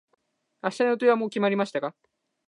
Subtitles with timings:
[0.63, 1.93] 明日の予定はもう決まりましたか。